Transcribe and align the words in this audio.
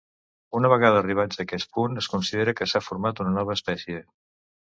Una 0.59 0.69
vegada 0.71 0.97
arribats 1.01 1.37
a 1.37 1.43
aquest 1.45 1.69
punt 1.77 1.99
es 2.03 2.07
considera 2.15 2.57
que 2.61 2.69
s'ha 2.73 2.83
format 2.87 3.23
una 3.27 3.35
nova 3.37 3.59
espècie. 3.61 4.03